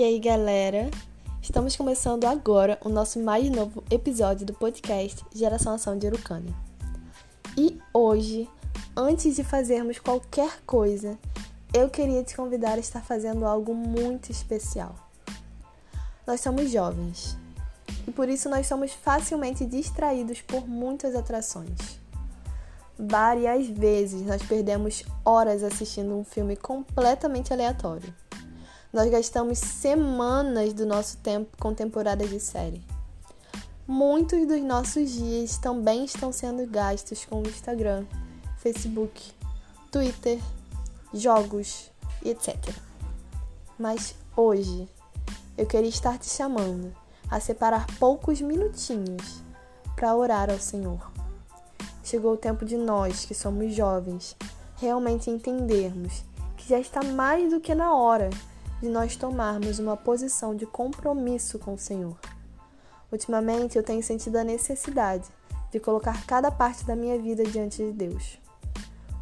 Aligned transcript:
E 0.00 0.02
aí, 0.02 0.18
galera? 0.18 0.90
Estamos 1.42 1.76
começando 1.76 2.24
agora 2.24 2.78
o 2.82 2.88
nosso 2.88 3.20
mais 3.20 3.50
novo 3.50 3.84
episódio 3.90 4.46
do 4.46 4.54
podcast 4.54 5.22
Geração 5.30 5.74
Ação 5.74 5.98
de 5.98 6.06
Urucânia. 6.06 6.54
E 7.54 7.78
hoje, 7.92 8.48
antes 8.96 9.36
de 9.36 9.44
fazermos 9.44 9.98
qualquer 9.98 10.62
coisa, 10.64 11.18
eu 11.74 11.90
queria 11.90 12.24
te 12.24 12.34
convidar 12.34 12.76
a 12.76 12.78
estar 12.78 13.02
fazendo 13.02 13.44
algo 13.44 13.74
muito 13.74 14.32
especial. 14.32 14.94
Nós 16.26 16.40
somos 16.40 16.70
jovens 16.70 17.36
e 18.08 18.10
por 18.10 18.26
isso 18.30 18.48
nós 18.48 18.66
somos 18.66 18.92
facilmente 18.92 19.66
distraídos 19.66 20.40
por 20.40 20.66
muitas 20.66 21.14
atrações. 21.14 22.00
Várias 22.98 23.66
vezes 23.66 24.22
nós 24.22 24.42
perdemos 24.42 25.04
horas 25.22 25.62
assistindo 25.62 26.16
um 26.16 26.24
filme 26.24 26.56
completamente 26.56 27.52
aleatório. 27.52 28.14
Nós 28.92 29.08
gastamos 29.08 29.58
semanas 29.58 30.72
do 30.72 30.84
nosso 30.84 31.18
tempo 31.18 31.56
com 31.60 31.72
temporadas 31.72 32.28
de 32.28 32.40
série. 32.40 32.82
Muitos 33.86 34.48
dos 34.48 34.60
nossos 34.62 35.12
dias 35.12 35.58
também 35.58 36.04
estão 36.04 36.32
sendo 36.32 36.66
gastos 36.66 37.24
com 37.24 37.42
Instagram, 37.42 38.04
Facebook, 38.58 39.32
Twitter, 39.92 40.40
jogos 41.14 41.88
e 42.20 42.30
etc. 42.30 42.56
Mas 43.78 44.16
hoje 44.36 44.88
eu 45.56 45.66
queria 45.66 45.88
estar 45.88 46.18
te 46.18 46.28
chamando 46.28 46.92
a 47.30 47.38
separar 47.38 47.86
poucos 48.00 48.40
minutinhos 48.40 49.40
para 49.94 50.16
orar 50.16 50.50
ao 50.50 50.58
Senhor. 50.58 51.12
Chegou 52.02 52.32
o 52.32 52.36
tempo 52.36 52.64
de 52.64 52.76
nós, 52.76 53.24
que 53.24 53.36
somos 53.36 53.72
jovens, 53.72 54.36
realmente 54.78 55.30
entendermos 55.30 56.24
que 56.56 56.68
já 56.68 56.80
está 56.80 57.04
mais 57.04 57.50
do 57.50 57.60
que 57.60 57.72
na 57.72 57.94
hora 57.94 58.30
de 58.80 58.88
nós 58.88 59.14
tomarmos 59.14 59.78
uma 59.78 59.96
posição 59.96 60.56
de 60.56 60.64
compromisso 60.64 61.58
com 61.58 61.74
o 61.74 61.78
Senhor. 61.78 62.18
Ultimamente 63.12 63.76
eu 63.76 63.82
tenho 63.82 64.02
sentido 64.02 64.36
a 64.36 64.44
necessidade 64.44 65.28
de 65.70 65.78
colocar 65.78 66.24
cada 66.26 66.50
parte 66.50 66.84
da 66.84 66.96
minha 66.96 67.18
vida 67.18 67.44
diante 67.44 67.84
de 67.84 67.92
Deus. 67.92 68.38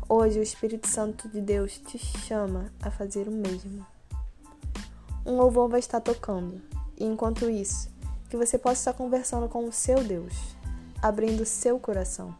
Hoje 0.09 0.39
o 0.39 0.43
Espírito 0.43 0.87
Santo 0.87 1.29
de 1.29 1.41
Deus 1.41 1.77
te 1.79 1.99
chama 1.99 2.73
a 2.81 2.91
fazer 2.91 3.27
o 3.27 3.33
mesmo. 3.33 3.85
Um 5.27 5.37
louvor 5.37 5.69
vai 5.69 5.81
estar 5.81 6.01
tocando, 6.01 6.63
e 6.97 7.05
enquanto 7.05 7.51
isso, 7.51 7.91
que 8.31 8.37
você 8.37 8.57
possa 8.57 8.81
estar 8.81 8.93
conversando 8.93 9.49
com 9.49 9.65
o 9.65 9.73
seu 9.73 10.03
Deus, 10.05 10.35
abrindo 11.03 11.45
seu 11.45 11.79
coração. 11.81 12.35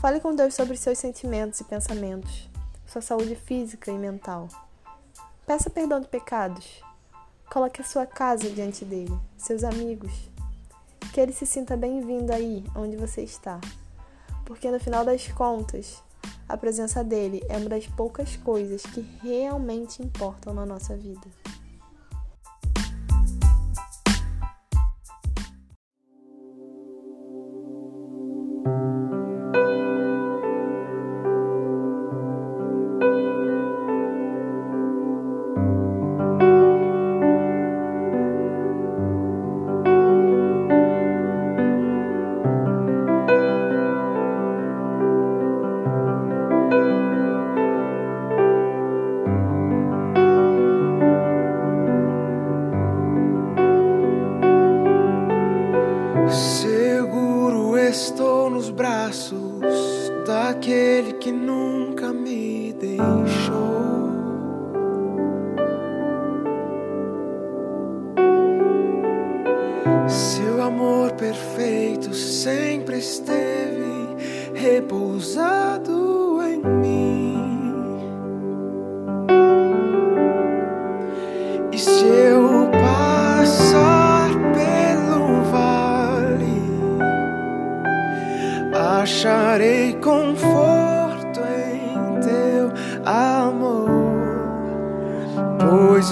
Fale 0.00 0.20
com 0.20 0.34
Deus 0.34 0.54
sobre 0.54 0.76
seus 0.76 0.98
sentimentos 0.98 1.58
e 1.60 1.64
pensamentos, 1.64 2.48
sua 2.86 3.00
saúde 3.00 3.34
física 3.34 3.90
e 3.90 3.98
mental 3.98 4.48
Peça 5.48 5.70
perdão 5.70 5.98
de 5.98 6.06
pecados. 6.06 6.84
Coloque 7.50 7.80
a 7.80 7.84
sua 7.84 8.04
casa 8.04 8.50
diante 8.50 8.84
dele, 8.84 9.18
seus 9.38 9.64
amigos. 9.64 10.12
Que 11.10 11.22
ele 11.22 11.32
se 11.32 11.46
sinta 11.46 11.74
bem-vindo 11.74 12.30
aí 12.34 12.62
onde 12.76 12.98
você 12.98 13.22
está. 13.22 13.58
Porque 14.44 14.70
no 14.70 14.78
final 14.78 15.06
das 15.06 15.26
contas, 15.28 16.02
a 16.46 16.54
presença 16.54 17.02
dele 17.02 17.42
é 17.48 17.56
uma 17.56 17.70
das 17.70 17.86
poucas 17.86 18.36
coisas 18.36 18.82
que 18.82 19.00
realmente 19.22 20.02
importam 20.02 20.52
na 20.52 20.66
nossa 20.66 20.94
vida. 20.94 21.26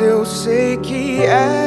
Eu 0.00 0.24
sei 0.24 0.76
que 0.76 1.22
és 1.22 1.65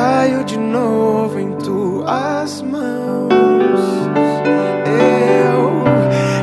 recaio 0.00 0.44
de 0.44 0.56
novo 0.56 1.38
em 1.38 1.52
tuas 1.56 2.62
mãos. 2.62 3.30
Eu 4.86 5.84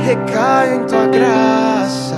recaio 0.06 0.76
em 0.76 0.86
tua 0.86 1.08
graça. 1.08 2.16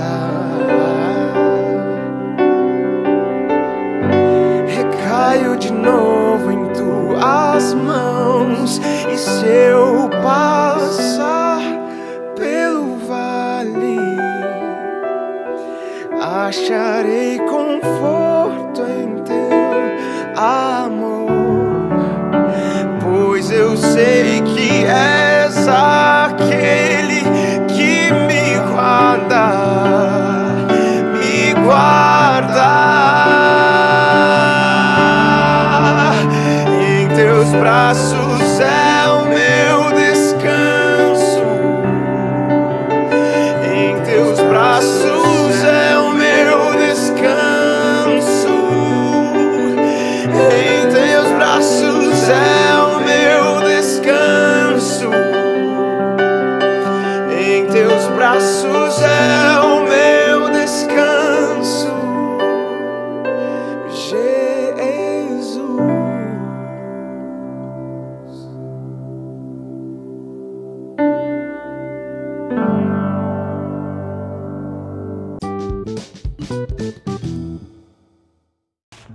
Recaio 4.68 5.56
de 5.56 5.72
novo 5.72 6.50
em 6.52 6.66
tuas 6.74 7.72
mãos. 7.72 8.78
E 9.10 9.16
se 9.16 9.46
eu 9.46 10.10
passar 10.22 11.62
pelo 12.36 12.98
vale, 13.06 13.98
acharei 16.20 17.38
conforto 17.38 18.19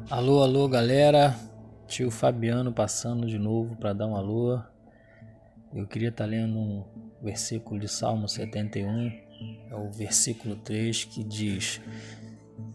Alô, 0.10 0.42
alô, 0.42 0.68
galera. 0.68 1.36
Tio 1.88 2.10
Fabiano 2.10 2.72
passando 2.74 3.28
de 3.28 3.38
novo 3.38 3.76
para 3.76 3.94
dar 3.94 4.08
uma 4.08 4.18
alô. 4.18 4.60
Eu 5.74 5.86
queria 5.86 6.10
estar 6.10 6.26
lendo 6.26 6.58
um 6.58 6.84
versículo 7.22 7.80
de 7.80 7.88
Salmo 7.88 8.28
71, 8.28 9.12
é 9.70 9.76
o 9.76 9.92
versículo 9.92 10.56
3 10.56 11.06
que 11.06 11.24
diz: 11.24 11.80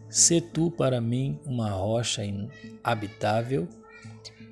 Se 0.07 0.39
tu 0.39 0.71
para 0.71 1.01
mim 1.01 1.39
uma 1.45 1.69
rocha 1.71 2.21
habitável, 2.83 3.67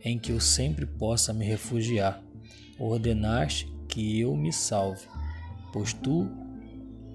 em 0.04 0.20
que 0.20 0.32
eu 0.32 0.40
sempre 0.40 0.86
possa 0.86 1.34
me 1.34 1.46
refugiar, 1.46 2.22
ordenaste 2.78 3.72
que 3.88 4.20
eu 4.20 4.36
me 4.36 4.52
salve, 4.52 5.08
pois 5.72 5.94
tu 5.94 6.30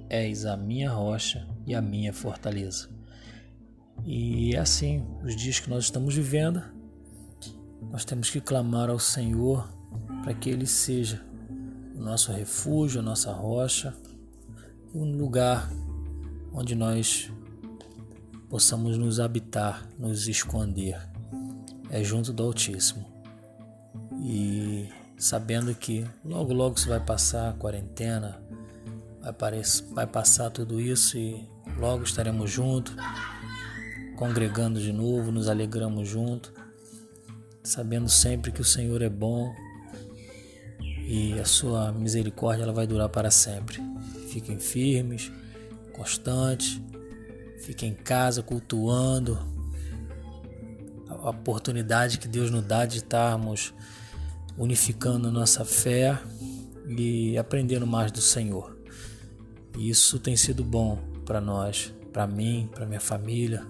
és 0.09 0.47
a 0.47 0.57
minha 0.57 0.91
rocha 0.91 1.54
e 1.67 1.75
a 1.75 1.83
minha 1.83 2.13
fortaleza. 2.13 2.89
E 4.05 4.55
é 4.55 4.59
assim, 4.59 5.05
os 5.23 5.37
dias 5.37 5.61
que 5.61 5.71
nós 5.71 5.85
estamos 5.85 6.15
vivendo, 6.15 6.63
nós 7.91 8.05
temos 8.05 8.31
que 8.31 8.41
clamar 8.41 8.91
ao 8.91 8.99
Senhor 8.99 9.69
para 10.23 10.35
que 10.35 10.51
Ele 10.51 10.67
seja 10.67 11.25
o 11.95 12.01
nosso 12.01 12.33
refúgio, 12.33 13.01
a 13.01 13.03
nossa 13.03 13.33
rocha, 13.33 13.95
um 14.95 15.17
lugar 15.17 15.71
onde 16.53 16.75
nós 16.75 17.31
possamos 18.49 18.97
nos 18.97 19.19
habitar, 19.19 19.89
nos 19.99 20.29
esconder. 20.29 21.01
É 21.91 22.03
junto 22.03 22.33
do 22.33 22.43
Altíssimo. 22.43 23.05
E 24.21 24.89
sabendo 25.17 25.75
que 25.75 26.07
logo, 26.25 26.53
logo 26.53 26.77
isso 26.77 26.89
vai 26.89 27.01
passar 27.01 27.51
a 27.51 27.53
quarentena, 27.53 28.41
vai, 29.25 29.33
parecer, 29.33 29.85
vai 29.93 30.07
passar 30.07 30.51
tudo 30.51 30.79
isso 30.79 31.17
e 31.17 31.49
logo 31.79 32.05
estaremos 32.05 32.51
juntos 32.51 32.95
congregando 34.17 34.79
de 34.81 34.93
novo, 34.93 35.33
nos 35.33 35.49
alegramos 35.49 36.09
junto, 36.09 36.53
sabendo 37.65 38.09
sempre 38.09 38.53
que 38.53 38.61
o 38.61 38.65
Senhor 38.65 39.03
é 39.03 39.09
bom 39.09 39.53
e 40.81 41.39
a 41.41 41.45
sua 41.45 41.91
misericórdia 41.91 42.63
ela 42.63 42.73
vai 42.73 42.87
durar 42.87 43.09
para 43.09 43.31
sempre. 43.31 43.83
Fiquem 44.29 44.59
firmes, 44.61 45.33
constantes, 45.93 46.81
fiquem 47.61 47.91
em 47.91 47.95
casa 47.95 48.43
cultuando 48.43 49.37
a 51.09 51.31
oportunidade 51.31 52.19
que 52.19 52.29
Deus 52.29 52.51
nos 52.51 52.65
dá 52.65 52.87
de 52.87 52.99
estarmos 52.99 53.75
unificando 54.57 55.31
nossa 55.33 55.65
fé 55.65 56.17
e 56.87 57.37
aprendendo 57.37 57.87
mais 57.87 58.13
do 58.13 58.21
Senhor. 58.21 58.74
E 59.77 59.89
isso 59.89 60.19
tem 60.19 60.37
sido 60.37 60.65
bom 60.65 60.99
para 61.25 61.41
nós, 61.41 61.93
para 62.13 62.27
mim, 62.27 62.69
para 62.73 62.87
minha 62.87 63.01
família. 63.01 63.67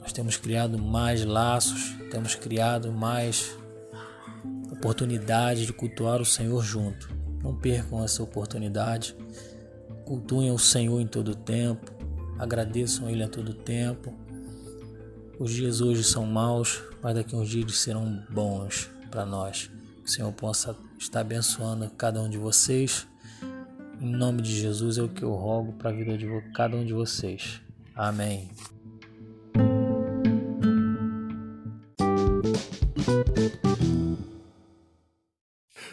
Nós 0.00 0.12
temos 0.12 0.36
criado 0.36 0.78
mais 0.78 1.24
laços, 1.24 1.96
temos 2.10 2.34
criado 2.34 2.92
mais 2.92 3.56
oportunidade 4.70 5.66
de 5.66 5.72
cultuar 5.72 6.20
o 6.20 6.24
Senhor 6.24 6.62
junto. 6.62 7.08
Não 7.42 7.54
percam 7.54 8.04
essa 8.04 8.22
oportunidade. 8.22 9.16
Cultuem 10.04 10.50
o 10.50 10.58
Senhor 10.58 11.00
em 11.00 11.06
todo 11.06 11.34
tempo. 11.34 11.92
Agradeçam 12.38 13.08
Ele 13.08 13.22
a 13.22 13.28
todo 13.28 13.54
tempo. 13.54 14.14
Os 15.38 15.50
dias 15.50 15.80
hoje 15.80 16.02
são 16.02 16.24
maus, 16.24 16.82
mas 17.02 17.14
daqui 17.14 17.34
uns 17.34 17.48
dias 17.48 17.78
serão 17.78 18.22
bons 18.30 18.90
para 19.10 19.26
nós. 19.26 19.70
Que 20.02 20.08
o 20.08 20.10
Senhor 20.10 20.32
possa 20.32 20.76
estar 20.98 21.20
abençoando 21.20 21.90
cada 21.90 22.20
um 22.22 22.28
de 22.28 22.38
vocês. 22.38 23.06
Em 24.00 24.10
nome 24.10 24.42
de 24.42 24.60
Jesus 24.60 24.98
é 24.98 25.02
o 25.02 25.08
que 25.08 25.22
eu 25.22 25.32
rogo 25.32 25.72
para 25.72 25.90
a 25.90 25.92
vida 25.92 26.18
de 26.18 26.26
cada 26.54 26.76
um 26.76 26.84
de 26.84 26.92
vocês. 26.92 27.60
Amém. 27.94 28.50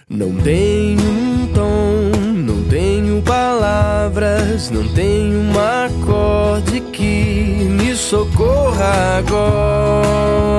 Não 0.09 0.35
tenho 0.43 1.01
um 1.01 1.53
tom, 1.53 2.11
não 2.35 2.69
tenho 2.69 3.21
palavras, 3.21 4.69
não 4.69 4.87
tenho 4.93 5.39
um 5.39 5.51
acorde 5.51 6.81
que 6.91 7.65
me 7.69 7.95
socorra 7.95 9.17
agora. 9.17 10.52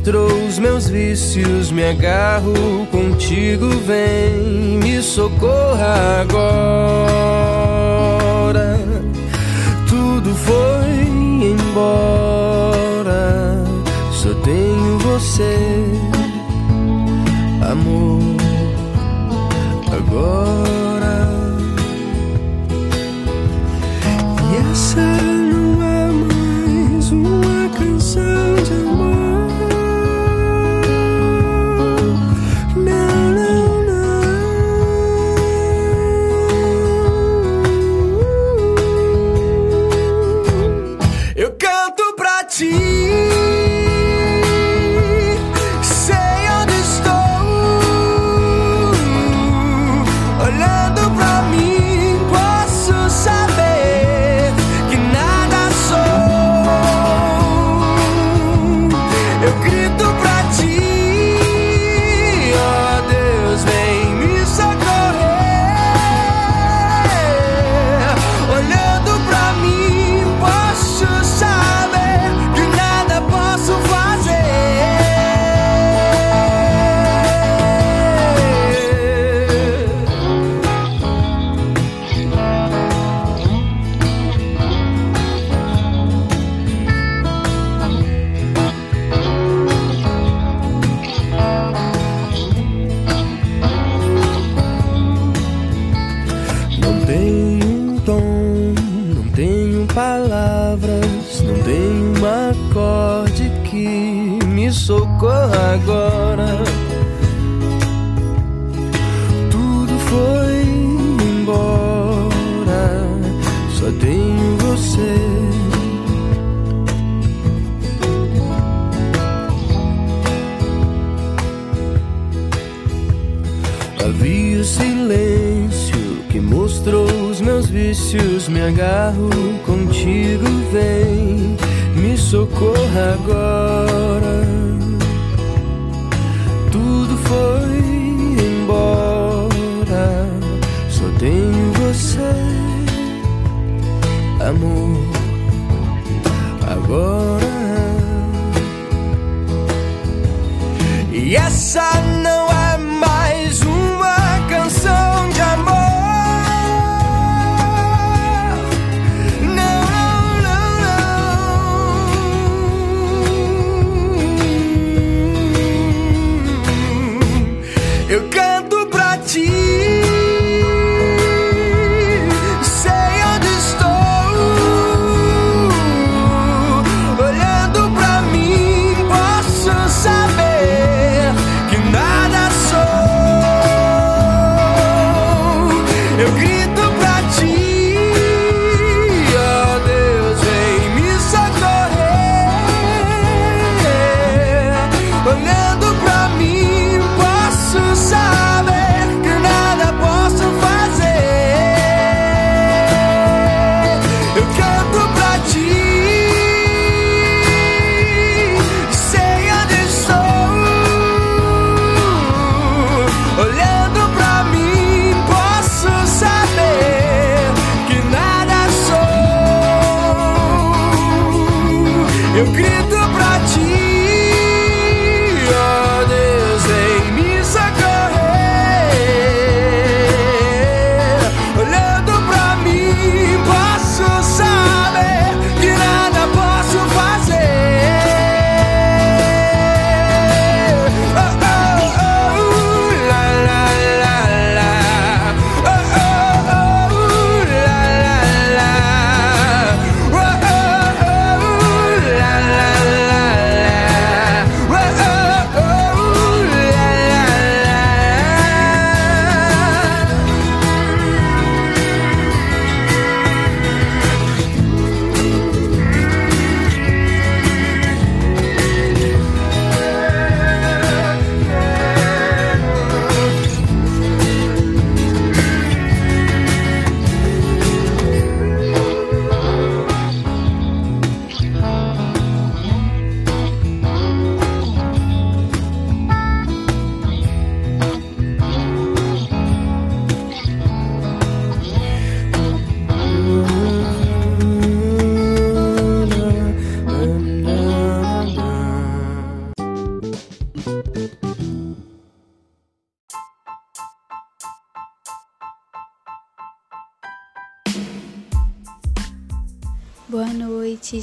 Mostrou 0.00 0.46
os 0.46 0.58
meus 0.58 0.88
vícios. 0.88 1.70
Me 1.70 1.84
agarro 1.84 2.86
contigo, 2.90 3.68
vem, 3.86 4.78
me 4.78 5.02
socorra 5.02 6.22
agora. 6.22 6.59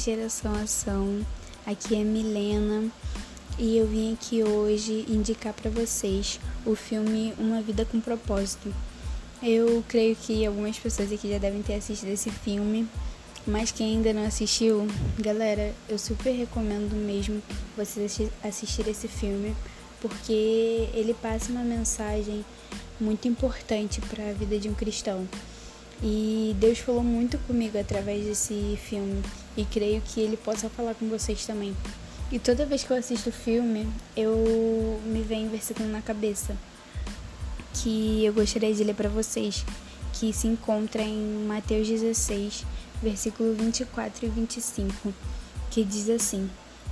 Geração 0.07 0.55
Ação. 0.55 1.25
Aqui 1.65 1.93
é 1.93 2.01
Milena 2.01 2.89
e 3.59 3.75
eu 3.75 3.85
vim 3.85 4.13
aqui 4.13 4.41
hoje 4.41 5.05
indicar 5.09 5.51
para 5.51 5.69
vocês 5.69 6.39
o 6.65 6.75
filme 6.75 7.33
Uma 7.37 7.61
Vida 7.61 7.83
com 7.83 7.99
Propósito. 7.99 8.73
Eu 9.43 9.83
creio 9.85 10.15
que 10.15 10.45
algumas 10.45 10.79
pessoas 10.79 11.11
aqui 11.11 11.29
já 11.29 11.37
devem 11.37 11.61
ter 11.61 11.73
assistido 11.73 12.07
esse 12.07 12.31
filme, 12.31 12.87
mas 13.45 13.69
quem 13.69 13.97
ainda 13.97 14.13
não 14.13 14.23
assistiu, 14.23 14.87
galera, 15.19 15.75
eu 15.89 15.99
super 15.99 16.31
recomendo 16.31 16.95
mesmo 16.95 17.43
vocês 17.75 18.09
assi- 18.09 18.31
assistir 18.41 18.87
esse 18.87 19.09
filme, 19.09 19.53
porque 19.99 20.87
ele 20.93 21.13
passa 21.21 21.51
uma 21.51 21.65
mensagem 21.65 22.45
muito 22.97 23.27
importante 23.27 23.99
para 23.99 24.29
a 24.29 24.33
vida 24.33 24.57
de 24.57 24.69
um 24.69 24.73
cristão. 24.73 25.27
E 26.01 26.55
Deus 26.59 26.79
falou 26.79 27.03
muito 27.03 27.37
comigo 27.39 27.77
através 27.77 28.25
desse 28.25 28.77
filme 28.83 29.23
e 29.55 29.65
creio 29.65 30.01
que 30.01 30.19
ele 30.19 30.37
possa 30.37 30.69
falar 30.69 30.93
com 30.93 31.07
vocês 31.09 31.45
também. 31.45 31.75
E 32.31 32.37
toda 32.37 32.65
vez 32.65 32.83
que 32.83 32.91
eu 32.91 32.97
assisto 32.97 33.29
o 33.29 33.33
filme, 33.33 33.87
eu 34.15 35.01
me 35.05 35.21
vem 35.21 35.47
um 35.47 35.49
versículo 35.49 35.89
na 35.89 36.01
cabeça 36.01 36.55
que 37.73 38.25
eu 38.25 38.33
gostaria 38.33 38.73
de 38.73 38.83
ler 38.83 38.95
para 38.95 39.09
vocês, 39.09 39.63
que 40.13 40.33
se 40.33 40.47
encontra 40.47 41.01
em 41.01 41.45
Mateus 41.47 41.87
16, 41.87 42.65
versículo 43.01 43.53
24 43.53 44.25
e 44.25 44.29
25, 44.29 45.13
que 45.69 45.83
diz 45.83 46.09
assim: 46.09 46.49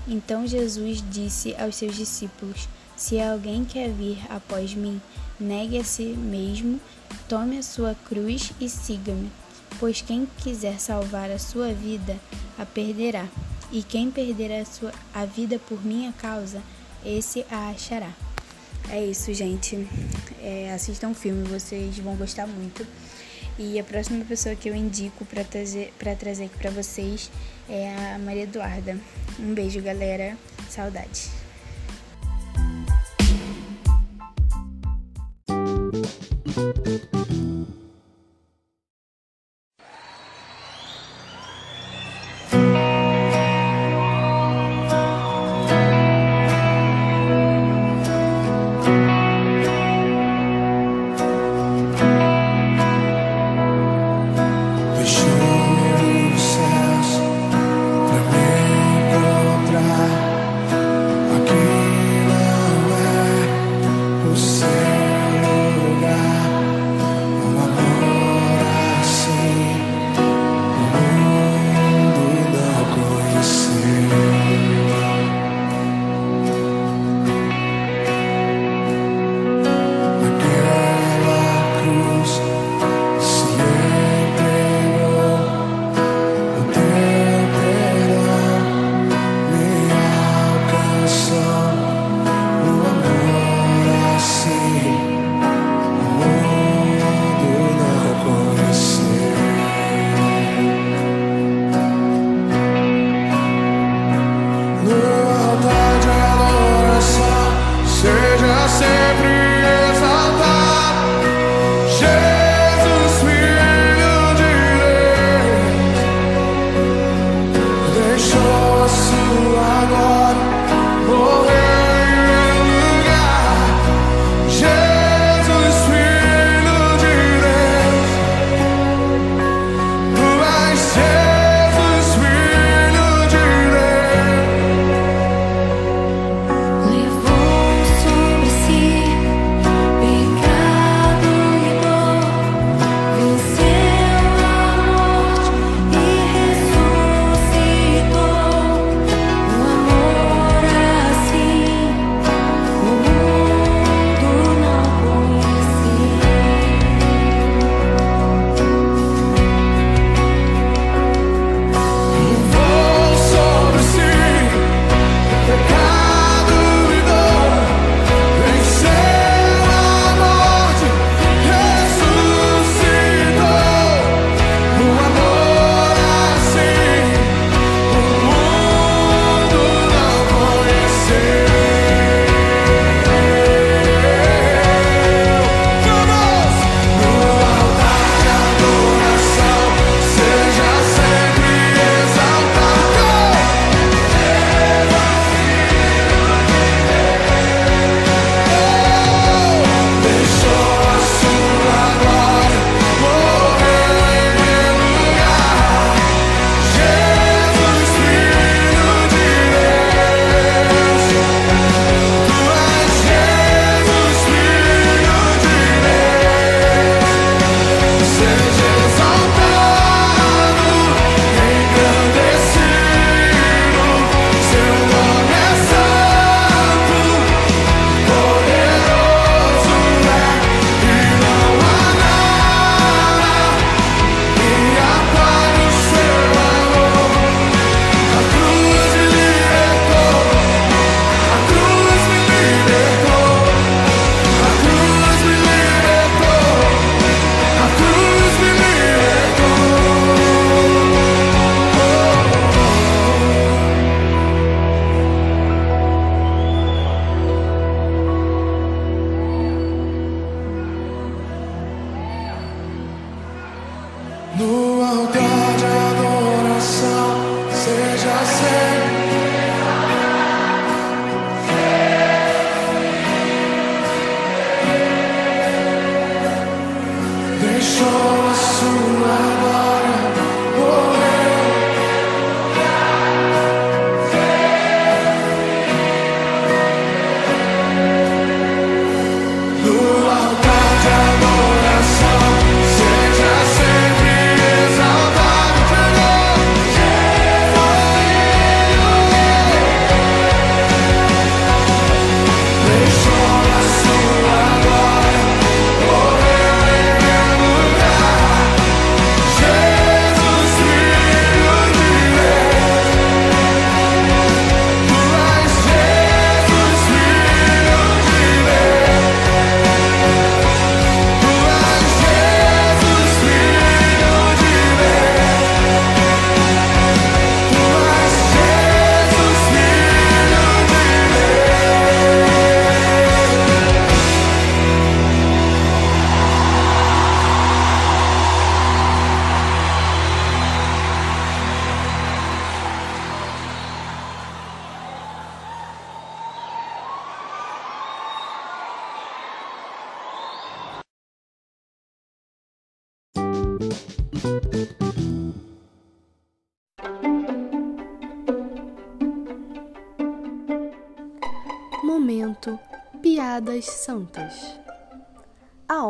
Então 0.08 0.46
Jesus 0.46 1.04
disse 1.10 1.56
aos 1.56 1.76
seus 1.76 1.96
discípulos: 1.96 2.68
Se 2.96 3.20
alguém 3.20 3.66
quer 3.66 3.90
vir 3.90 4.20
após 4.30 4.74
mim, 4.74 5.02
negue 5.40 5.78
a 5.78 5.84
si 5.84 6.04
mesmo, 6.04 6.80
tome 7.28 7.58
a 7.58 7.64
sua 7.64 7.96
cruz 8.06 8.52
e 8.60 8.70
siga-me. 8.70 9.32
Pois 9.80 10.02
quem 10.02 10.28
quiser 10.38 10.80
salvar 10.80 11.30
a 11.30 11.40
sua 11.40 11.74
vida, 11.74 12.18
a 12.58 12.66
perderá, 12.66 13.28
e 13.72 13.84
quem 13.84 14.10
perder 14.10 14.62
a, 14.62 14.66
sua, 14.66 14.94
a 15.14 15.26
vida 15.26 15.60
por 15.60 15.84
minha 15.86 16.14
causa, 16.14 16.62
esse 17.06 17.46
a 17.52 17.70
achará. 17.70 18.12
É 18.90 19.04
isso, 19.04 19.34
gente. 19.34 19.88
É, 20.42 20.72
assistam 20.74 21.10
o 21.10 21.16
filme, 21.16 21.48
vocês 21.48 21.98
vão 21.98 22.16
gostar 22.16 22.48
muito. 22.48 22.86
E 23.58 23.80
a 23.80 23.84
próxima 23.84 24.24
pessoa 24.26 24.56
que 24.56 24.70
eu 24.70 24.76
indico 24.76 25.26
para 25.26 25.44
trazer, 25.44 25.94
pra 25.98 26.16
trazer 26.16 26.46
aqui 26.46 26.58
para 26.58 26.72
vocês 26.72 27.32
é 27.70 28.14
a 28.14 28.20
Maria 28.20 28.44
Eduarda. 28.44 28.98
Um 29.40 29.54
beijo, 29.54 29.82
galera. 29.82 30.38
Saudade. 30.70 31.45
Thank 36.04 37.32
you. 37.32 37.85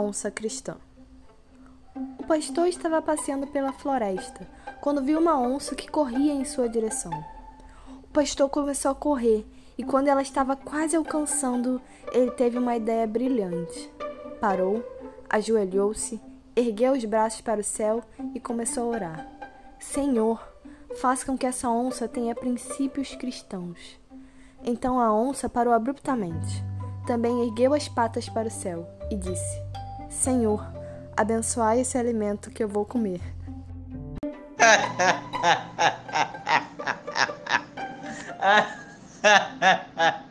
onça 0.06 0.30
cristã. 0.30 0.78
O 2.20 2.24
pastor 2.28 2.68
estava 2.68 3.02
passeando 3.02 3.48
pela 3.48 3.72
floresta 3.72 4.48
quando 4.82 5.04
viu 5.04 5.20
uma 5.20 5.40
onça 5.40 5.76
que 5.76 5.90
corria 5.90 6.34
em 6.34 6.46
sua 6.46 6.70
direção. 6.70 7.12
O 8.04 8.08
pastor 8.14 8.50
começou 8.50 8.92
a 8.92 8.96
correr 8.96 9.46
e, 9.78 9.84
quando 9.84 10.08
ela 10.08 10.22
estava 10.22 10.56
quase 10.56 10.96
alcançando, 10.96 11.82
ele 12.12 12.32
teve 12.32 12.58
uma 12.58 12.76
ideia 12.76 13.08
brilhante. 13.08 13.92
Parou, 14.40 14.84
ajoelhou-se, 15.30 16.22
ergueu 16.56 16.94
os 16.94 17.04
braços 17.04 17.42
para 17.42 17.62
o 17.62 17.64
céu 17.64 18.04
e 18.34 18.40
começou 18.40 18.84
a 18.84 18.96
orar: 18.96 19.28
Senhor, 19.80 20.40
faça 20.98 21.26
com 21.26 21.38
que 21.38 21.46
essa 21.46 21.70
onça 21.70 22.08
tenha 22.08 22.36
princípios 22.36 23.16
cristãos. 23.16 24.00
Então 24.64 25.00
a 25.00 25.14
onça 25.14 25.50
parou 25.50 25.74
abruptamente. 25.74 26.64
Também 27.06 27.44
ergueu 27.44 27.74
as 27.74 27.88
patas 27.88 28.28
para 28.30 28.48
o 28.48 28.52
céu 28.52 28.88
e 29.12 29.16
disse: 29.16 29.65
Senhor, 30.16 30.66
abençoai 31.16 31.82
esse 31.82 31.98
alimento 31.98 32.50
que 32.50 32.64
eu 32.64 32.68
vou 32.68 32.86
comer. 32.86 33.22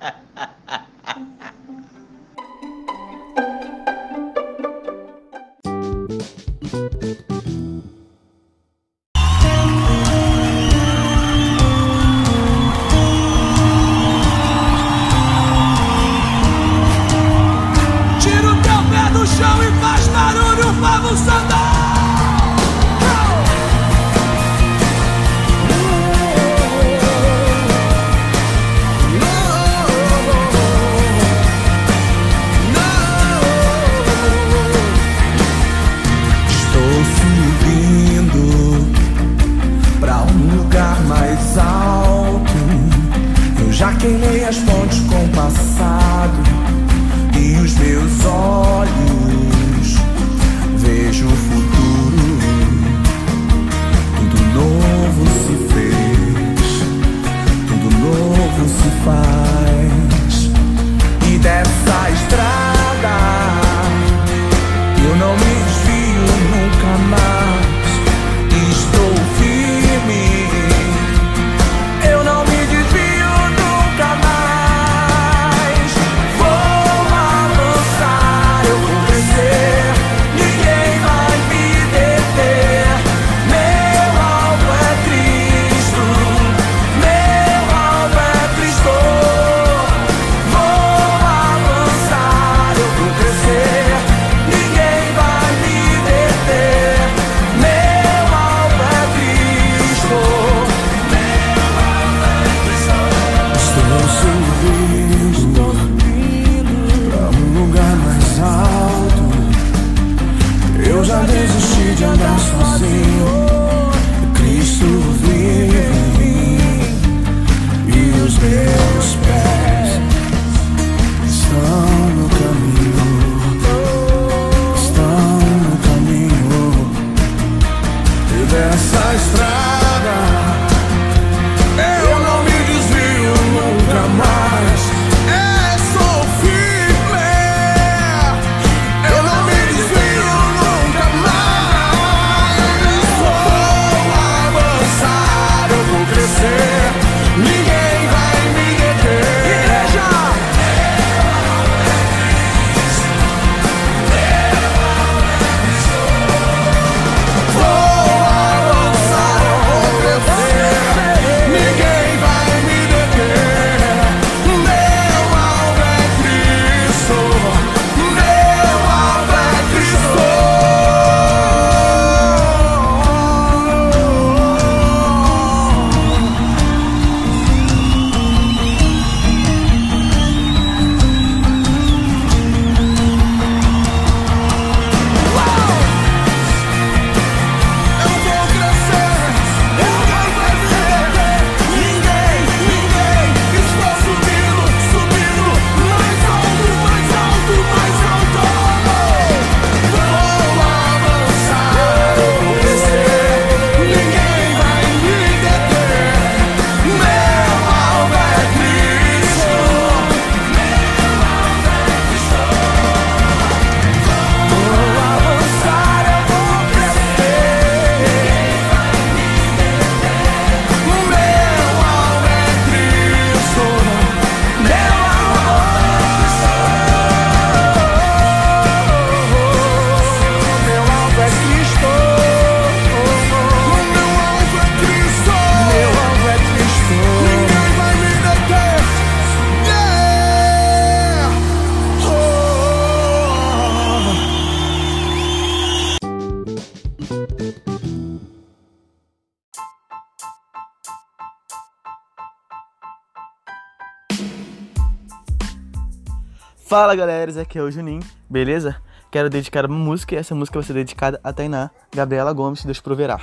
Fala 256.74 256.96
galera, 256.96 257.40
aqui 257.40 257.56
é 257.56 257.62
o 257.62 257.70
Juninho, 257.70 258.02
beleza? 258.28 258.74
Quero 259.08 259.30
dedicar 259.30 259.64
uma 259.64 259.78
música 259.78 260.12
e 260.12 260.18
essa 260.18 260.34
música 260.34 260.58
vai 260.58 260.66
ser 260.66 260.72
dedicada 260.72 261.20
a 261.22 261.32
Tainá 261.32 261.70
Gabriela 261.94 262.32
Gomes 262.32 262.64
Deus 262.64 262.80
Proverá. 262.80 263.20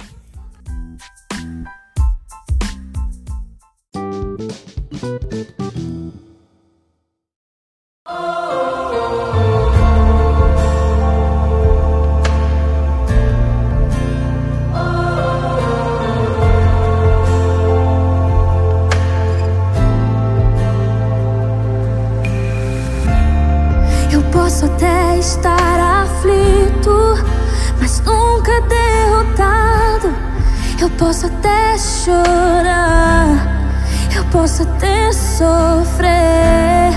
estar 25.22 26.02
aflito, 26.02 27.16
mas 27.80 28.02
nunca 28.02 28.60
derrotado. 28.62 30.16
Eu 30.82 30.90
posso 30.98 31.28
até 31.28 31.78
chorar, 31.78 33.28
eu 34.16 34.24
posso 34.26 34.64
até 34.64 35.14
sofrer, 35.14 36.92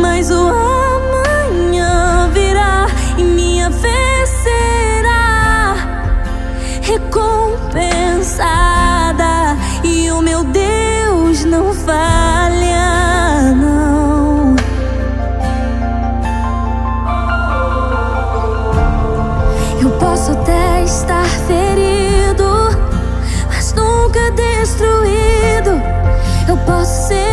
mas 0.00 0.32
o 0.32 0.48
amor. 0.48 0.93
posso 26.64 27.08
ser 27.08 27.23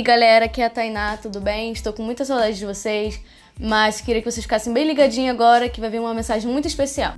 aí, 0.00 0.02
galera, 0.02 0.46
aqui 0.46 0.62
é 0.62 0.66
a 0.66 0.70
Tainá, 0.70 1.16
tudo 1.18 1.40
bem? 1.40 1.72
Estou 1.72 1.92
com 1.92 2.02
muita 2.02 2.24
saudade 2.24 2.58
de 2.58 2.64
vocês, 2.64 3.20
mas 3.58 4.00
queria 4.00 4.22
que 4.22 4.30
vocês 4.30 4.44
ficassem 4.44 4.72
bem 4.72 4.86
ligadinhos 4.86 5.30
agora 5.30 5.68
que 5.68 5.80
vai 5.80 5.90
vir 5.90 6.00
uma 6.00 6.14
mensagem 6.14 6.50
muito 6.50 6.66
especial. 6.66 7.14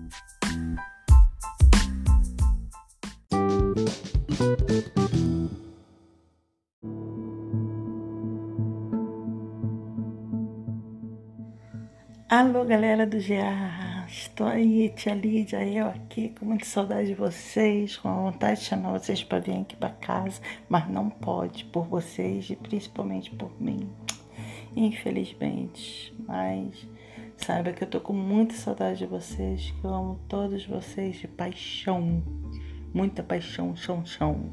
Alô, 12.29 12.65
galera 12.65 13.07
do 13.07 13.19
GA! 13.19 13.92
Estou 14.13 14.47
aí, 14.47 14.91
tia 14.91 15.15
Lídia, 15.15 15.67
eu 15.67 15.87
aqui 15.87 16.35
com 16.39 16.45
muita 16.45 16.67
saudade 16.67 17.09
de 17.09 17.15
vocês, 17.15 17.97
com 17.97 18.11
a 18.11 18.31
vontade 18.31 18.61
de 18.61 18.67
chamar 18.67 18.93
vocês 18.93 19.25
para 19.25 19.39
vir 19.39 19.59
aqui 19.59 19.75
para 19.75 19.89
casa, 19.89 20.39
mas 20.69 20.87
não 20.91 21.09
pode 21.09 21.65
por 21.65 21.87
vocês 21.87 22.51
e 22.51 22.55
principalmente 22.55 23.31
por 23.31 23.51
mim, 23.59 23.89
infelizmente. 24.77 26.15
Mas 26.29 26.87
saiba 27.39 27.73
que 27.73 27.85
eu 27.85 27.89
tô 27.89 28.03
com 28.03 28.13
muita 28.13 28.53
saudade 28.53 28.99
de 28.99 29.07
vocês, 29.07 29.73
que 29.81 29.83
eu 29.83 29.95
amo 29.95 30.21
todos 30.29 30.67
vocês 30.67 31.17
de 31.17 31.27
paixão, 31.27 32.23
muita 32.93 33.23
paixão, 33.23 33.75
chão, 33.75 34.05
chão. 34.05 34.53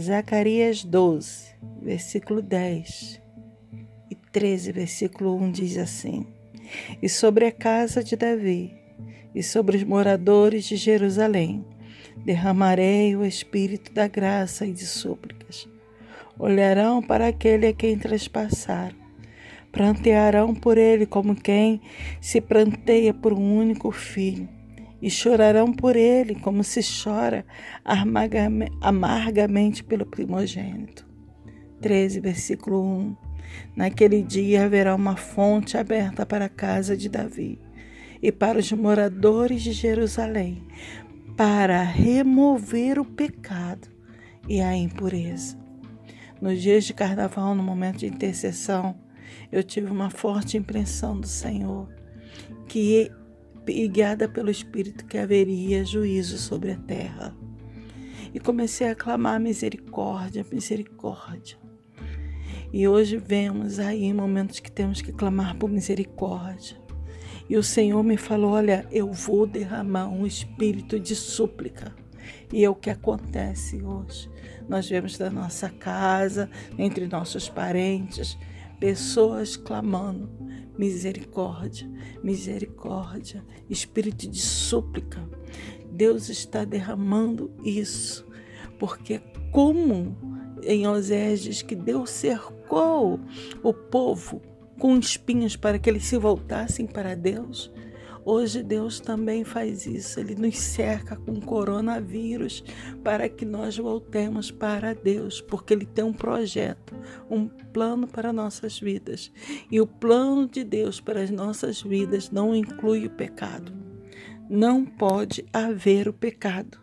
Zacarias 0.00 0.82
12, 0.82 1.56
versículo 1.82 2.40
10 2.40 3.20
e 4.10 4.14
13, 4.14 4.72
versículo 4.72 5.36
1 5.36 5.52
diz 5.52 5.76
assim: 5.76 6.26
E 7.02 7.08
sobre 7.08 7.44
a 7.44 7.52
casa 7.52 8.02
de 8.02 8.16
Davi 8.16 8.72
e 9.34 9.42
sobre 9.42 9.76
os 9.76 9.84
moradores 9.84 10.64
de 10.64 10.76
Jerusalém 10.76 11.62
derramarei 12.16 13.14
o 13.14 13.26
espírito 13.26 13.92
da 13.92 14.08
graça 14.08 14.64
e 14.64 14.72
de 14.72 14.86
súplicas. 14.86 15.68
Olharão 16.38 17.02
para 17.02 17.28
aquele 17.28 17.66
a 17.66 17.72
quem 17.74 17.98
trespassaram, 17.98 18.96
prantearão 19.70 20.54
por 20.54 20.78
ele 20.78 21.04
como 21.04 21.34
quem 21.34 21.78
se 22.22 22.40
pranteia 22.40 23.12
por 23.12 23.34
um 23.34 23.54
único 23.54 23.90
filho 23.90 24.48
e 25.00 25.10
chorarão 25.10 25.72
por 25.72 25.96
ele 25.96 26.34
como 26.34 26.62
se 26.62 26.80
chora 26.82 27.44
amargamente 28.80 29.82
pelo 29.82 30.06
primogênito. 30.06 31.08
13, 31.80 32.20
versículo 32.20 32.82
1. 32.82 33.16
Naquele 33.74 34.22
dia 34.22 34.64
haverá 34.64 34.94
uma 34.94 35.16
fonte 35.16 35.76
aberta 35.76 36.26
para 36.26 36.44
a 36.44 36.50
casa 36.50 36.96
de 36.96 37.08
Davi 37.08 37.58
e 38.22 38.30
para 38.30 38.58
os 38.58 38.70
moradores 38.72 39.62
de 39.62 39.72
Jerusalém, 39.72 40.62
para 41.36 41.82
remover 41.82 42.98
o 42.98 43.04
pecado 43.04 43.88
e 44.48 44.60
a 44.60 44.76
impureza. 44.76 45.58
Nos 46.40 46.60
dias 46.60 46.84
de 46.84 46.94
carnaval, 46.94 47.54
no 47.54 47.62
momento 47.62 47.98
de 47.98 48.06
intercessão, 48.06 48.94
eu 49.50 49.62
tive 49.62 49.90
uma 49.90 50.10
forte 50.10 50.56
impressão 50.56 51.18
do 51.18 51.26
Senhor 51.26 51.88
que 52.68 53.10
e 53.70 53.88
guiada 53.88 54.28
pelo 54.28 54.50
Espírito 54.50 55.06
que 55.06 55.18
haveria 55.18 55.84
juízo 55.84 56.38
sobre 56.38 56.72
a 56.72 56.76
terra. 56.76 57.34
E 58.34 58.38
comecei 58.38 58.88
a 58.88 58.94
clamar 58.94 59.40
misericórdia, 59.40 60.44
misericórdia. 60.52 61.56
E 62.72 62.86
hoje 62.86 63.16
vemos 63.16 63.78
aí 63.78 64.12
momentos 64.12 64.60
que 64.60 64.70
temos 64.70 65.02
que 65.02 65.12
clamar 65.12 65.56
por 65.56 65.68
misericórdia. 65.68 66.76
E 67.48 67.56
o 67.56 67.62
Senhor 67.62 68.02
me 68.04 68.16
falou: 68.16 68.52
Olha, 68.52 68.86
eu 68.92 69.12
vou 69.12 69.46
derramar 69.46 70.08
um 70.08 70.24
espírito 70.24 71.00
de 71.00 71.16
súplica. 71.16 71.92
E 72.52 72.64
é 72.64 72.70
o 72.70 72.74
que 72.74 72.90
acontece 72.90 73.82
hoje. 73.82 74.30
Nós 74.68 74.88
vemos 74.88 75.18
da 75.18 75.30
nossa 75.30 75.68
casa, 75.68 76.48
entre 76.78 77.08
nossos 77.08 77.48
parentes, 77.48 78.38
pessoas 78.78 79.56
clamando 79.56 80.30
misericórdia, 80.80 81.86
misericórdia, 82.22 83.44
espírito 83.68 84.26
de 84.26 84.40
súplica. 84.40 85.22
Deus 85.92 86.30
está 86.30 86.64
derramando 86.64 87.50
isso, 87.62 88.26
porque 88.78 89.20
como 89.52 90.16
em 90.62 90.86
Osés 90.86 91.42
diz 91.42 91.60
que 91.60 91.76
Deus 91.76 92.08
cercou 92.08 93.20
o 93.62 93.74
povo 93.74 94.40
com 94.78 94.96
espinhos 94.96 95.54
para 95.54 95.78
que 95.78 95.90
eles 95.90 96.06
se 96.06 96.16
voltassem 96.16 96.86
para 96.86 97.14
Deus, 97.14 97.70
Hoje 98.24 98.62
Deus 98.62 99.00
também 99.00 99.44
faz 99.44 99.86
isso, 99.86 100.20
Ele 100.20 100.34
nos 100.34 100.58
cerca 100.58 101.16
com 101.16 101.40
coronavírus 101.40 102.62
para 103.02 103.28
que 103.28 103.44
nós 103.44 103.76
voltemos 103.78 104.50
para 104.50 104.94
Deus, 104.94 105.40
porque 105.40 105.72
Ele 105.72 105.86
tem 105.86 106.04
um 106.04 106.12
projeto, 106.12 106.94
um 107.30 107.48
plano 107.48 108.06
para 108.06 108.32
nossas 108.32 108.78
vidas. 108.78 109.32
E 109.70 109.80
o 109.80 109.86
plano 109.86 110.46
de 110.46 110.62
Deus 110.62 111.00
para 111.00 111.22
as 111.22 111.30
nossas 111.30 111.80
vidas 111.80 112.30
não 112.30 112.54
inclui 112.54 113.06
o 113.06 113.10
pecado. 113.10 113.72
Não 114.48 114.84
pode 114.84 115.44
haver 115.52 116.08
o 116.08 116.12
pecado. 116.12 116.78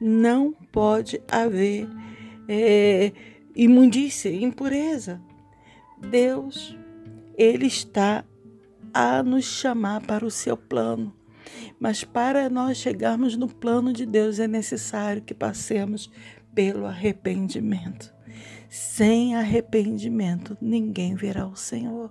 Não 0.00 0.52
pode 0.72 1.22
haver 1.30 1.88
é, 2.48 3.12
imundícia, 3.54 4.30
impureza. 4.30 5.20
Deus, 6.10 6.76
Ele 7.36 7.66
está 7.66 8.24
a 8.92 9.22
nos 9.22 9.44
chamar 9.44 10.02
para 10.02 10.24
o 10.24 10.30
seu 10.30 10.56
plano. 10.56 11.14
Mas 11.78 12.04
para 12.04 12.48
nós 12.48 12.78
chegarmos 12.78 13.36
no 13.36 13.48
plano 13.48 13.92
de 13.92 14.06
Deus 14.06 14.38
é 14.38 14.46
necessário 14.46 15.22
que 15.22 15.34
passemos 15.34 16.10
pelo 16.54 16.86
arrependimento. 16.86 18.12
Sem 18.68 19.34
arrependimento, 19.34 20.56
ninguém 20.60 21.14
verá 21.14 21.46
o 21.46 21.56
Senhor. 21.56 22.10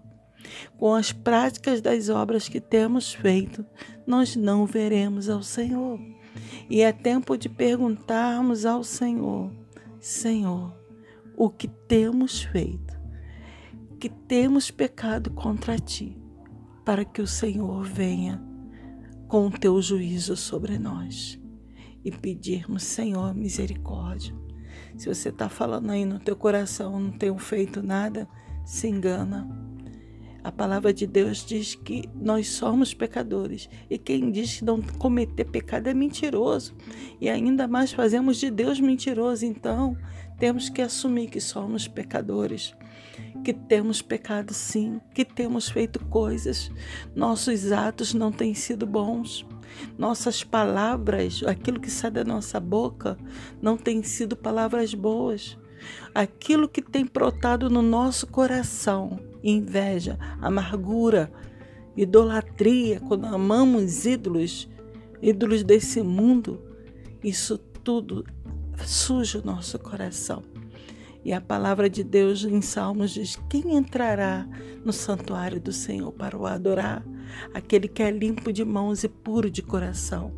Com 0.78 0.94
as 0.94 1.12
práticas 1.12 1.82
das 1.82 2.10
obras 2.10 2.50
que 2.50 2.60
temos 2.60 3.14
feito, 3.14 3.66
nós 4.06 4.36
não 4.36 4.66
veremos 4.66 5.30
ao 5.30 5.42
Senhor. 5.44 6.00
E 6.70 6.82
é 6.82 6.92
tempo 6.92 7.38
de 7.38 7.50
perguntarmos 7.50 8.66
ao 8.66 8.84
Senhor: 8.84 9.52
Senhor, 10.00 10.76
o 11.36 11.50
que 11.50 11.68
temos 11.68 12.44
feito? 12.44 13.00
Que 14.00 14.10
temos 14.10 14.72
pecado 14.72 15.32
contra 15.32 15.78
ti? 15.78 16.21
Para 16.86 17.06
que 17.06 17.22
o 17.22 17.28
Senhor 17.28 17.84
venha 17.84 18.42
com 19.28 19.48
o 19.48 19.52
teu 19.52 19.82
juízo 19.82 20.36
sobre 20.36 20.78
nós 20.78 21.40
e 22.04 22.12
pedirmos, 22.12 22.84
Senhor, 22.84 23.34
misericórdia. 23.34 24.36
Se 24.98 25.08
você 25.08 25.30
está 25.30 25.48
falando 25.48 25.90
aí 25.92 26.06
no 26.06 26.20
teu 26.20 26.36
coração, 26.36 27.00
não 27.00 27.12
tenho 27.12 27.38
feito 27.38 27.82
nada, 27.82 28.28
se 28.66 28.88
engana. 28.88 29.48
A 30.44 30.52
palavra 30.52 30.92
de 30.92 31.06
Deus 31.06 31.46
diz 31.46 31.76
que 31.76 32.10
nós 32.16 32.48
somos 32.50 32.96
pecadores 32.96 33.70
e 33.90 33.98
quem 33.98 34.32
diz 34.32 34.58
que 34.58 34.66
não 34.66 34.82
cometer 34.82 35.46
pecado 35.46 35.88
é 35.88 35.94
mentiroso 35.94 36.76
e 37.20 37.30
ainda 37.30 37.68
mais 37.68 37.92
fazemos 37.94 38.38
de 38.38 38.50
Deus 38.50 38.80
mentiroso. 38.80 39.46
Então, 39.46 39.96
temos 40.40 40.68
que 40.68 40.82
assumir 40.82 41.30
que 41.30 41.40
somos 41.40 41.88
pecadores 41.88 42.76
que 43.44 43.54
temos 43.54 44.02
pecado 44.02 44.54
sim, 44.54 45.00
que 45.14 45.26
temos 45.26 45.70
feito 45.70 46.04
coisas, 46.06 46.72
nossos 47.16 47.72
atos 47.72 48.14
não 48.14 48.32
têm 48.32 48.54
sido 48.54 48.86
bons, 48.86 49.46
nossas 49.98 50.44
palavras, 50.44 51.44
aquilo 51.46 51.80
que 51.80 51.90
sai 51.90 52.12
da 52.12 52.24
nossa 52.24 52.60
boca, 52.60 53.18
não 53.62 53.78
tem 53.78 54.04
sido 54.04 54.36
palavras 54.36 54.94
boas. 54.94 55.58
Aquilo 56.14 56.70
que 56.70 56.82
tem 56.82 57.06
brotado 57.06 57.70
no 57.70 57.82
nosso 57.82 58.28
coração, 58.28 59.20
inveja, 59.44 60.20
amargura, 60.40 61.32
idolatria, 61.96 63.00
quando 63.00 63.26
amamos 63.26 64.06
ídolos, 64.06 64.70
ídolos 65.22 65.64
desse 65.64 66.02
mundo, 66.04 66.62
isso 67.24 67.58
tudo 67.58 68.26
suja 68.86 69.40
o 69.40 69.46
nosso 69.46 69.80
coração. 69.80 70.44
E 71.24 71.32
a 71.32 71.40
palavra 71.40 71.90
de 71.90 72.04
Deus 72.04 72.44
em 72.44 72.62
Salmos 72.62 73.12
diz: 73.12 73.40
Quem 73.50 73.76
entrará 73.76 74.48
no 74.84 74.92
santuário 74.92 75.60
do 75.60 75.72
Senhor 75.72 76.12
para 76.12 76.38
o 76.38 76.48
adorar? 76.48 77.06
Aquele 77.54 77.88
que 77.88 78.02
é 78.02 78.10
limpo 78.10 78.52
de 78.52 78.66
mãos 78.66 79.04
e 79.04 79.10
puro 79.10 79.50
de 79.50 79.62
coração. 79.62 80.34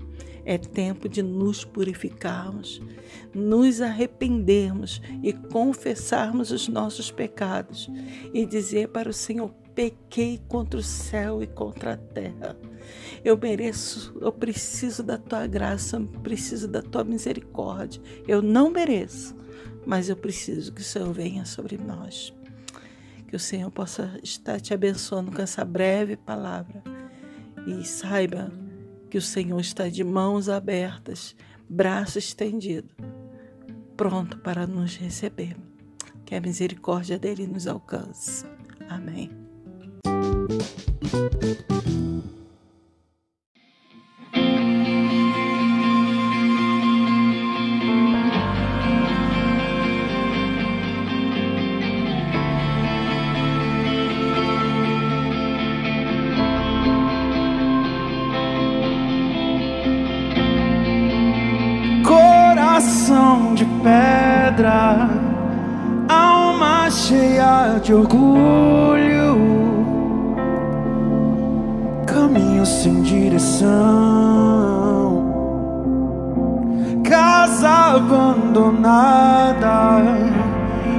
É 0.45 0.57
tempo 0.57 1.07
de 1.07 1.23
nos 1.23 1.63
purificarmos, 1.63 2.81
nos 3.33 3.79
arrependermos 3.79 5.01
e 5.23 5.31
confessarmos 5.31 6.51
os 6.51 6.67
nossos 6.67 7.09
pecados 7.09 7.89
e 8.33 8.45
dizer 8.45 8.89
para 8.89 9.09
o 9.09 9.13
Senhor: 9.13 9.53
pequei 9.73 10.41
contra 10.49 10.79
o 10.79 10.83
céu 10.83 11.41
e 11.41 11.47
contra 11.47 11.93
a 11.93 11.97
terra. 11.97 12.57
Eu 13.23 13.37
mereço, 13.37 14.13
eu 14.19 14.33
preciso 14.33 15.01
da 15.01 15.17
tua 15.17 15.47
graça, 15.47 15.95
eu 15.95 16.05
preciso 16.21 16.67
da 16.67 16.81
tua 16.81 17.05
misericórdia. 17.05 18.01
Eu 18.27 18.41
não 18.41 18.69
mereço, 18.69 19.35
mas 19.85 20.09
eu 20.09 20.15
preciso 20.15 20.73
que 20.73 20.81
o 20.81 20.83
Senhor 20.83 21.11
venha 21.13 21.45
sobre 21.45 21.77
nós. 21.77 22.33
Que 23.27 23.35
o 23.35 23.39
Senhor 23.39 23.71
possa 23.71 24.19
estar 24.23 24.59
te 24.59 24.73
abençoando 24.73 25.31
com 25.31 25.41
essa 25.41 25.65
breve 25.65 26.15
palavra. 26.15 26.83
E 27.65 27.83
saiba 27.85 28.51
que 29.09 29.17
o 29.17 29.21
Senhor 29.21 29.59
está 29.59 29.89
de 29.89 30.03
mãos 30.03 30.49
abertas, 30.49 31.35
braço 31.69 32.17
estendido, 32.17 32.89
pronto 33.95 34.37
para 34.39 34.67
nos 34.67 34.95
receber. 34.95 35.55
Que 36.25 36.35
a 36.35 36.41
misericórdia 36.41 37.17
dele 37.17 37.47
nos 37.47 37.67
alcance. 37.67 38.45
Amém. 38.89 39.29
De 63.63 63.69
pedra, 63.81 65.09
alma 66.09 66.91
cheia 66.91 67.79
de 67.81 67.93
orgulho, 67.93 69.37
caminho 72.05 72.65
sem 72.65 73.01
direção, 73.01 73.71
casa 77.03 77.95
abandonada, 77.95 80.01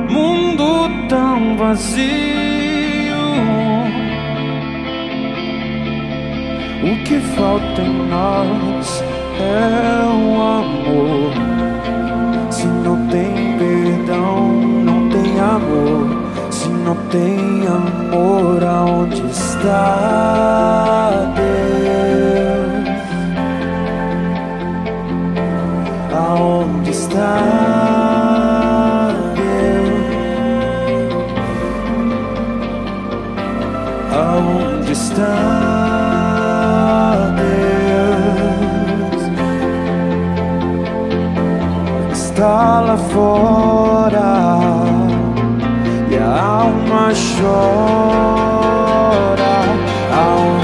mundo 0.08 0.88
tão 1.08 1.58
vazio. 1.58 1.92
O 6.82 6.96
que 7.04 7.20
falta 7.36 7.82
em 7.82 8.08
nós 8.08 9.04
é 9.38 10.06
o 10.06 10.40
amor. 10.40 11.53
Tem 13.14 13.56
perdão, 13.56 14.48
não 14.84 15.08
tem 15.08 15.38
amor. 15.38 16.08
Se 16.50 16.68
não 16.68 16.96
tem 17.12 17.64
amor, 17.64 18.64
aonde 18.64 19.24
está 19.30 21.10
Deus? 21.36 22.88
Aonde 26.12 26.90
está 26.90 27.38
Deus? 29.36 29.94
Aonde 34.12 34.90
está 34.90 35.53
Está 42.34 42.80
lá 42.80 42.96
fora 42.96 44.20
e 46.10 46.16
a 46.16 46.42
alma 46.42 47.12
chora. 47.38 48.64
Aonde 50.12 50.63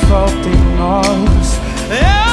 O 0.00 0.02
que 0.02 0.06
falta 0.06 0.48
em 0.48 0.76
nós 0.78 1.60
é 1.90 2.29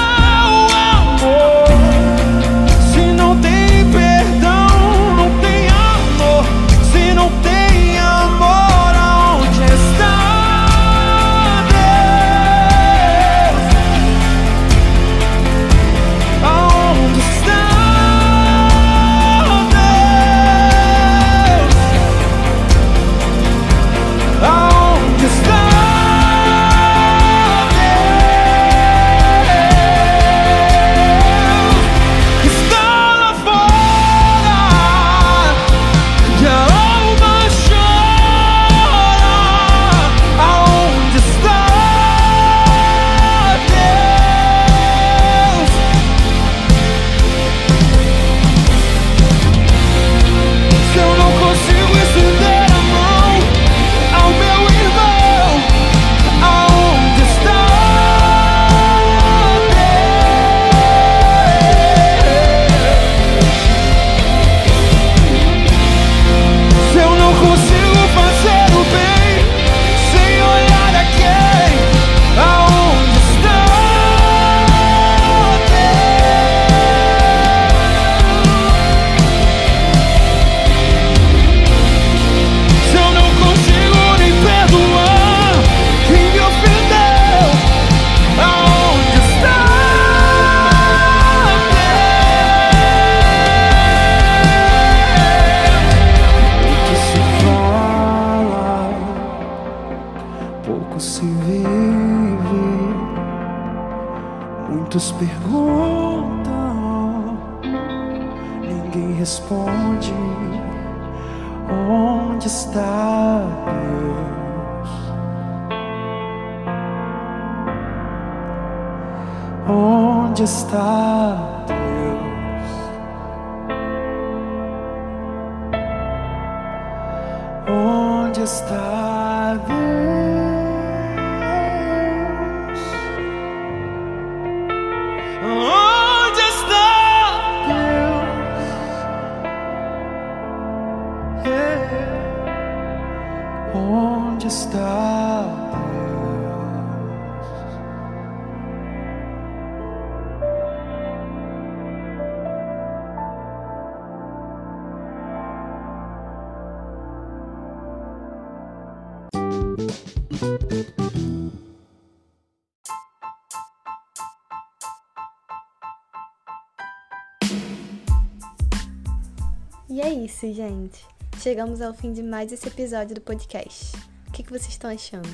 E 169.98 170.02
é 170.02 170.14
isso, 170.14 170.54
gente. 170.54 171.04
Chegamos 171.42 171.82
ao 171.82 171.92
fim 171.92 172.14
de 172.14 172.22
mais 172.22 172.52
esse 172.52 172.68
episódio 172.68 173.16
do 173.16 173.22
podcast. 173.22 173.98
O 174.28 174.32
que, 174.32 174.44
que 174.44 174.52
vocês 174.52 174.68
estão 174.68 174.92
achando? 174.92 175.28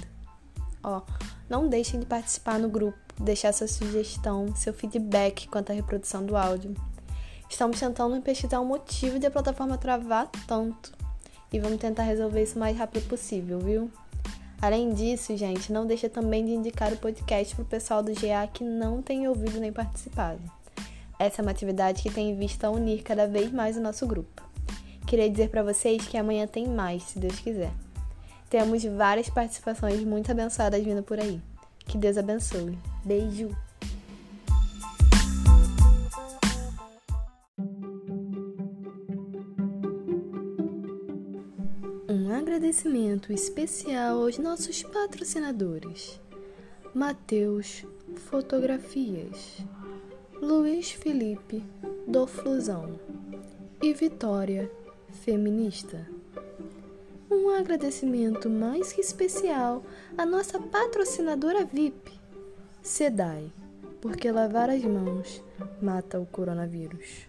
Ó, 0.82 1.01
não 1.49 1.68
deixem 1.68 1.99
de 1.99 2.05
participar 2.05 2.57
no 2.59 2.70
grupo, 2.70 2.97
deixar 3.20 3.51
sua 3.51 3.68
sugestão, 3.68 4.55
seu 4.55 4.74
feedback 4.74 5.49
quanto 5.49 5.72
à 5.72 5.76
reprodução 5.76 6.26
do 6.26 6.38
áudio. 6.38 6.74
Estamos 7.49 7.78
tentando 7.78 8.22
pesquisar 8.22 8.61
o 8.61 8.66
motivo 8.66 9.20
de 9.20 9.28
a 9.28 9.32
plataforma 9.32 9.78
travar 9.78 10.30
tanto. 10.47 10.93
E 11.51 11.59
vamos 11.59 11.82
tentar 11.82 12.03
resolver 12.03 12.41
isso 12.41 12.55
o 12.55 12.59
mais 12.59 12.78
rápido 12.78 13.05
possível, 13.09 13.59
viu? 13.59 13.91
Além 14.61 14.93
disso, 14.93 15.36
gente, 15.36 15.74
não 15.74 15.86
deixa 15.86 16.07
também 16.07 16.45
de 16.45 16.53
indicar 16.53 16.93
o 16.93 16.97
podcast 16.97 17.53
pro 17.53 17.66
pessoal 17.66 18.01
do 18.01 18.14
GA 18.14 18.47
que 18.47 18.64
não 18.64 19.01
tem 19.01 19.28
ouvido 19.28 19.59
nem 19.59 19.74
participado. 19.74 20.39
Essa 21.20 21.41
é 21.41 21.43
uma 21.43 21.51
atividade 21.51 22.01
que 22.01 22.09
tem 22.09 22.30
em 22.30 22.38
vista 22.38 22.70
unir 22.70 23.03
cada 23.03 23.28
vez 23.28 23.51
mais 23.51 23.76
o 23.76 23.82
nosso 23.82 24.07
grupo. 24.07 24.42
Queria 25.14 25.30
dizer 25.30 25.49
para 25.49 25.61
vocês 25.61 26.07
que 26.07 26.18
amanhã 26.18 26.47
tem 26.47 26.68
mais, 26.68 27.03
se 27.03 27.20
Deus 27.20 27.39
quiser. 27.39 27.72
Temos 28.49 28.84
várias 28.84 29.30
participações 29.30 30.03
muito 30.03 30.32
abençoadas 30.32 30.84
vindo 30.84 31.03
por 31.03 31.20
aí. 31.20 31.39
Que 31.86 31.99
Deus 31.99 32.18
abençoe. 32.18 32.76
Beijo! 33.05 33.55
Um 42.09 42.34
agradecimento 42.36 43.32
especial 43.32 44.24
aos 44.24 44.39
nossos 44.39 44.82
patrocinadores: 44.82 46.20
Mateus 46.91 47.86
Fotografias, 48.32 49.59
Luiz 50.41 50.89
Felipe 50.89 51.64
do 52.07 52.26
Flusão 52.26 52.99
e 53.80 53.93
Vitória 53.93 54.72
Feminista. 55.14 56.05
Um 57.32 57.49
agradecimento 57.49 58.49
mais 58.49 58.91
que 58.91 58.99
especial 58.99 59.84
à 60.18 60.26
nossa 60.26 60.59
patrocinadora 60.59 61.64
VIP, 61.64 62.11
SEDAI, 62.82 63.49
porque 64.01 64.32
lavar 64.32 64.70
as 64.70 64.84
mãos 64.84 65.41
mata 65.82 66.20
o 66.20 66.26
coronavírus. 66.26 67.28